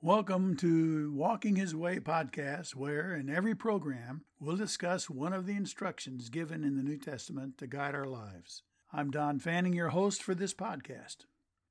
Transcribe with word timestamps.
Welcome 0.00 0.56
to 0.58 1.12
Walking 1.12 1.56
His 1.56 1.74
Way 1.74 1.98
podcast, 1.98 2.76
where 2.76 3.16
in 3.16 3.28
every 3.28 3.56
program 3.56 4.22
we'll 4.38 4.54
discuss 4.54 5.10
one 5.10 5.32
of 5.32 5.44
the 5.44 5.56
instructions 5.56 6.28
given 6.28 6.62
in 6.62 6.76
the 6.76 6.84
New 6.84 6.98
Testament 6.98 7.58
to 7.58 7.66
guide 7.66 7.96
our 7.96 8.06
lives. 8.06 8.62
I'm 8.92 9.10
Don 9.10 9.40
Fanning, 9.40 9.72
your 9.72 9.88
host 9.88 10.22
for 10.22 10.36
this 10.36 10.54
podcast. 10.54 11.24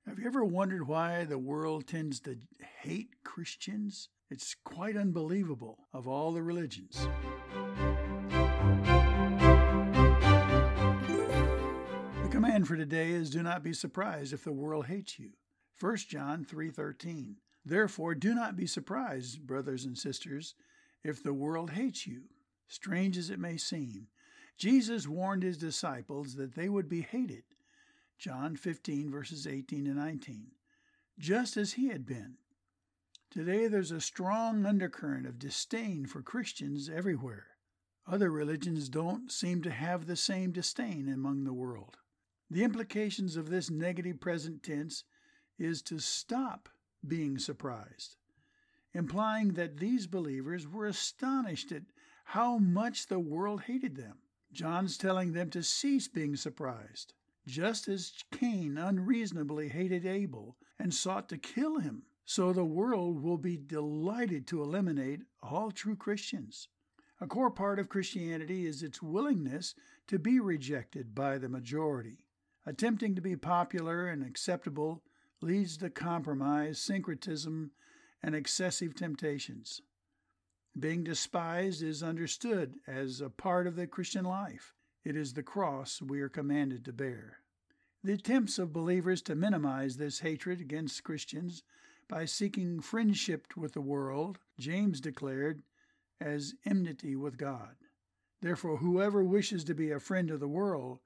Have 0.06 0.20
you 0.20 0.26
ever 0.28 0.44
wondered 0.44 0.90
why 0.90 1.24
the 1.24 1.38
world 1.38 1.88
tends 1.88 2.20
to 2.20 2.36
hate 2.82 3.12
Christians? 3.24 4.10
It's 4.30 4.58
quite 4.62 4.98
unbelievable 4.98 5.88
of 5.94 6.06
all 6.06 6.34
the 6.34 6.44
religions. 6.44 7.08
The 12.24 12.30
command 12.30 12.68
for 12.68 12.76
today 12.76 13.12
is 13.12 13.30
do 13.30 13.42
not 13.42 13.64
be 13.64 13.72
surprised 13.72 14.34
if 14.34 14.44
the 14.44 14.52
world 14.52 14.88
hates 14.88 15.18
you. 15.18 15.30
1 15.80 15.96
John 16.10 16.44
3:13 16.44 17.38
Therefore, 17.68 18.16
do 18.16 18.34
not 18.34 18.56
be 18.56 18.66
surprised, 18.66 19.46
brothers 19.46 19.84
and 19.84 19.98
sisters, 19.98 20.56
if 21.04 21.22
the 21.22 21.34
world 21.34 21.72
hates 21.72 22.08
you. 22.08 22.24
Strange 22.70 23.18
as 23.18 23.30
it 23.30 23.40
may 23.40 23.58
seem, 23.58 24.08
Jesus 24.58 25.06
warned 25.06 25.44
his 25.44 25.58
disciples 25.58 26.36
that 26.36 26.56
they 26.56 26.70
would 26.70 26.88
be 26.88 27.02
hated. 27.02 27.44
John 28.18 28.56
15, 28.56 29.12
verses 29.12 29.46
18 29.46 29.86
and 29.86 29.98
19, 29.98 30.52
just 31.20 31.58
as 31.58 31.74
he 31.74 31.90
had 31.90 32.06
been. 32.06 32.38
Today, 33.30 33.68
there's 33.68 33.92
a 33.92 34.00
strong 34.00 34.66
undercurrent 34.66 35.28
of 35.28 35.38
disdain 35.38 36.06
for 36.06 36.22
Christians 36.22 36.90
everywhere. 36.90 37.48
Other 38.08 38.32
religions 38.32 38.88
don't 38.88 39.30
seem 39.30 39.62
to 39.64 39.72
have 39.72 40.06
the 40.06 40.16
same 40.16 40.54
disdain 40.54 41.10
among 41.10 41.44
the 41.44 41.54
world. 41.54 41.98
The 42.50 42.64
implications 42.64 43.36
of 43.36 43.50
this 43.50 43.70
negative 43.70 44.22
present 44.22 44.64
tense 44.64 45.04
is 45.60 45.82
to 45.82 46.00
stop 46.00 46.70
being 47.08 47.38
surprised, 47.40 48.16
implying 48.94 49.54
that 49.54 49.78
these 49.78 50.08
believers 50.08 50.68
were 50.68 50.88
astonished 50.88 51.72
at 51.72 51.84
how 52.26 52.58
much 52.58 53.08
the 53.08 53.20
world 53.20 53.62
hated 53.62 53.96
them. 53.96 54.18
John's 54.52 54.98
telling 54.98 55.34
them 55.34 55.50
to 55.52 55.64
cease 55.64 56.08
being 56.08 56.36
surprised, 56.36 57.14
just 57.46 57.88
as 57.88 58.24
Cain 58.32 58.78
unreasonably 58.78 59.70
hated 59.70 60.06
Abel 60.06 60.58
and 60.80 60.94
sought 60.94 61.30
to 61.30 61.38
kill 61.38 61.80
him. 61.80 62.04
So 62.26 62.52
the 62.52 62.66
world 62.66 63.24
will 63.24 63.38
be 63.38 63.56
delighted 63.56 64.48
to 64.48 64.62
eliminate 64.62 65.22
all 65.42 65.72
true 65.72 65.96
Christians. 65.96 66.68
A 67.22 67.28
core 67.28 67.50
part 67.50 67.80
of 67.80 67.90
Christianity 67.90 68.66
is 68.66 68.84
its 68.84 69.02
willingness 69.02 69.74
to 70.08 70.20
be 70.20 70.40
rejected 70.40 71.16
by 71.16 71.38
the 71.38 71.50
majority. 71.50 72.26
Attempting 72.66 73.16
to 73.16 73.22
be 73.22 73.38
popular 73.38 74.08
and 74.08 74.24
acceptable 74.26 75.04
leads 75.42 75.78
to 75.78 75.90
compromise, 75.90 76.80
syncretism, 76.80 77.72
and 78.24 78.36
excessive 78.36 78.96
temptations. 78.96 79.82
Being 80.78 81.04
despised 81.04 81.82
is 81.82 82.04
understood 82.04 82.76
as 82.88 83.22
a 83.22 83.30
part 83.30 83.68
of 83.68 83.76
the 83.76 83.88
Christian 83.88 84.26
life. 84.26 84.74
It 85.04 85.16
is 85.16 85.34
the 85.34 85.44
cross 85.44 86.02
we 86.02 86.22
are 86.22 86.30
commanded 86.30 86.86
to 86.86 86.94
bear. 86.94 87.40
The 88.04 88.14
attempts 88.14 88.60
of 88.60 88.74
believers 88.74 89.22
to 89.24 89.36
minimize 89.36 89.98
this 89.98 90.20
hatred 90.20 90.62
against 90.62 91.04
Christians 91.04 91.64
by 92.08 92.26
seeking 92.26 92.80
friendship 92.80 93.58
with 93.58 93.74
the 93.74 93.82
world, 93.82 94.40
James 94.60 95.02
declared, 95.02 95.64
as 96.22 96.54
enmity 96.66 97.16
with 97.16 97.38
God. 97.38 97.76
Therefore, 98.42 98.78
whoever 98.78 99.24
wishes 99.24 99.64
to 99.66 99.74
be 99.74 99.92
a 99.92 100.00
friend 100.00 100.30
of 100.30 100.40
the 100.40 100.48
world 100.48 101.00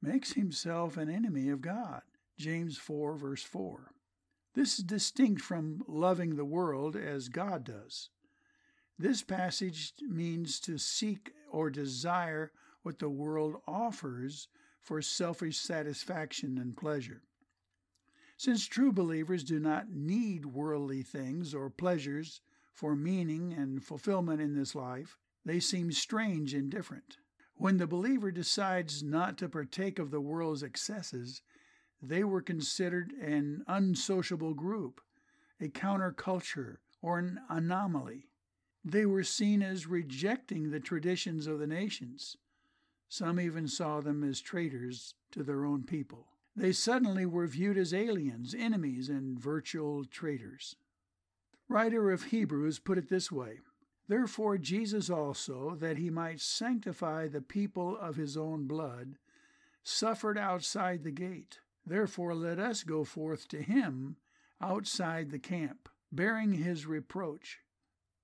makes 0.00 0.32
himself 0.32 0.96
an 0.96 1.10
enemy 1.10 1.48
of 1.48 1.60
God. 1.60 2.02
James 2.36 2.76
4, 2.76 3.16
verse 3.16 3.42
4. 3.42 3.92
This 4.54 4.78
is 4.78 4.84
distinct 4.84 5.42
from 5.42 5.82
loving 5.86 6.36
the 6.36 6.44
world 6.44 6.96
as 6.96 7.28
God 7.28 7.64
does. 7.64 8.10
This 8.98 9.22
passage 9.22 9.92
means 10.00 10.60
to 10.60 10.78
seek 10.78 11.32
or 11.50 11.70
desire 11.70 12.52
what 12.82 12.98
the 12.98 13.10
world 13.10 13.56
offers 13.66 14.48
for 14.80 15.02
selfish 15.02 15.58
satisfaction 15.58 16.58
and 16.58 16.76
pleasure. 16.76 17.22
Since 18.38 18.66
true 18.66 18.92
believers 18.92 19.42
do 19.44 19.58
not 19.58 19.90
need 19.90 20.46
worldly 20.46 21.02
things 21.02 21.54
or 21.54 21.70
pleasures 21.70 22.40
for 22.72 22.94
meaning 22.94 23.52
and 23.52 23.82
fulfillment 23.82 24.40
in 24.40 24.54
this 24.54 24.74
life, 24.74 25.18
they 25.44 25.60
seem 25.60 25.90
strange 25.92 26.52
and 26.54 26.70
different. 26.70 27.16
When 27.54 27.78
the 27.78 27.86
believer 27.86 28.30
decides 28.30 29.02
not 29.02 29.38
to 29.38 29.48
partake 29.48 29.98
of 29.98 30.10
the 30.10 30.20
world's 30.20 30.62
excesses, 30.62 31.40
they 32.02 32.24
were 32.24 32.42
considered 32.42 33.12
an 33.12 33.64
unsociable 33.66 34.54
group, 34.54 35.00
a 35.60 35.68
counterculture, 35.68 36.76
or 37.00 37.18
an 37.18 37.40
anomaly. 37.48 38.28
They 38.84 39.06
were 39.06 39.24
seen 39.24 39.62
as 39.62 39.86
rejecting 39.86 40.70
the 40.70 40.80
traditions 40.80 41.46
of 41.46 41.58
the 41.58 41.66
nations. 41.66 42.36
Some 43.08 43.40
even 43.40 43.68
saw 43.68 44.00
them 44.00 44.22
as 44.22 44.40
traitors 44.40 45.14
to 45.32 45.42
their 45.42 45.64
own 45.64 45.84
people. 45.84 46.26
They 46.54 46.72
suddenly 46.72 47.26
were 47.26 47.46
viewed 47.46 47.76
as 47.76 47.92
aliens, 47.92 48.54
enemies, 48.56 49.08
and 49.08 49.38
virtual 49.38 50.04
traitors. 50.04 50.76
Writer 51.68 52.10
of 52.10 52.24
Hebrews 52.24 52.78
put 52.78 52.98
it 52.98 53.08
this 53.08 53.30
way 53.30 53.60
Therefore, 54.08 54.56
Jesus 54.56 55.10
also, 55.10 55.74
that 55.76 55.98
he 55.98 56.10
might 56.10 56.40
sanctify 56.40 57.26
the 57.26 57.40
people 57.40 57.96
of 57.96 58.16
his 58.16 58.36
own 58.36 58.66
blood, 58.66 59.18
suffered 59.82 60.38
outside 60.38 61.02
the 61.02 61.10
gate. 61.10 61.58
Therefore, 61.86 62.34
let 62.34 62.58
us 62.58 62.82
go 62.82 63.04
forth 63.04 63.46
to 63.48 63.62
him 63.62 64.16
outside 64.60 65.30
the 65.30 65.38
camp, 65.38 65.88
bearing 66.10 66.54
his 66.54 66.84
reproach. 66.84 67.60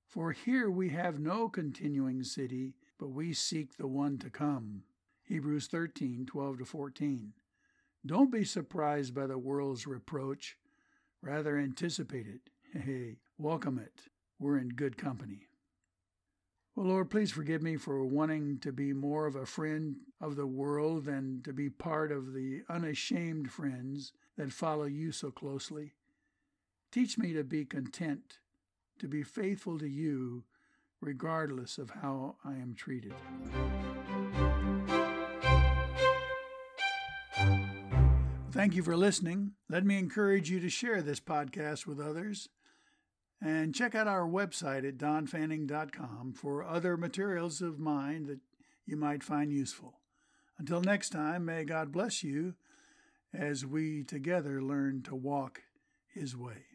For 0.08 0.32
here 0.32 0.68
we 0.68 0.88
have 0.90 1.20
no 1.20 1.48
continuing 1.48 2.24
city, 2.24 2.74
but 2.98 3.08
we 3.08 3.32
seek 3.32 3.76
the 3.76 3.86
one 3.86 4.18
to 4.18 4.30
come. 4.30 4.82
Hebrews 5.22 5.68
13 5.68 6.26
12 6.26 6.58
to 6.58 6.64
14. 6.64 7.32
Don't 8.04 8.32
be 8.32 8.44
surprised 8.44 9.14
by 9.14 9.28
the 9.28 9.38
world's 9.38 9.86
reproach, 9.86 10.58
rather 11.22 11.56
anticipate 11.56 12.26
it. 12.26 12.50
Hey, 12.78 13.18
welcome 13.38 13.78
it. 13.78 14.08
We're 14.40 14.58
in 14.58 14.70
good 14.70 14.98
company. 14.98 15.46
Well, 16.74 16.86
Lord, 16.86 17.10
please 17.10 17.30
forgive 17.30 17.62
me 17.62 17.76
for 17.76 18.02
wanting 18.02 18.58
to 18.60 18.72
be 18.72 18.94
more 18.94 19.26
of 19.26 19.36
a 19.36 19.44
friend 19.44 19.96
of 20.22 20.36
the 20.36 20.46
world 20.46 21.04
than 21.04 21.42
to 21.44 21.52
be 21.52 21.68
part 21.68 22.10
of 22.10 22.32
the 22.32 22.62
unashamed 22.66 23.52
friends 23.52 24.12
that 24.38 24.52
follow 24.52 24.84
you 24.84 25.12
so 25.12 25.30
closely. 25.30 25.92
Teach 26.90 27.18
me 27.18 27.34
to 27.34 27.44
be 27.44 27.66
content, 27.66 28.38
to 28.98 29.06
be 29.06 29.22
faithful 29.22 29.78
to 29.78 29.86
you, 29.86 30.44
regardless 31.02 31.76
of 31.76 31.90
how 31.90 32.36
I 32.42 32.52
am 32.52 32.74
treated. 32.74 33.12
Thank 38.50 38.74
you 38.74 38.82
for 38.82 38.96
listening. 38.96 39.52
Let 39.68 39.84
me 39.84 39.98
encourage 39.98 40.50
you 40.50 40.60
to 40.60 40.70
share 40.70 41.02
this 41.02 41.20
podcast 41.20 41.86
with 41.86 42.00
others. 42.00 42.48
And 43.44 43.74
check 43.74 43.96
out 43.96 44.06
our 44.06 44.26
website 44.28 44.86
at 44.86 44.98
donfanning.com 44.98 46.34
for 46.34 46.62
other 46.62 46.96
materials 46.96 47.60
of 47.60 47.80
mine 47.80 48.26
that 48.26 48.38
you 48.86 48.96
might 48.96 49.24
find 49.24 49.52
useful. 49.52 49.98
Until 50.58 50.80
next 50.80 51.10
time, 51.10 51.44
may 51.44 51.64
God 51.64 51.90
bless 51.90 52.22
you 52.22 52.54
as 53.34 53.66
we 53.66 54.04
together 54.04 54.62
learn 54.62 55.02
to 55.02 55.16
walk 55.16 55.62
His 56.14 56.36
way. 56.36 56.66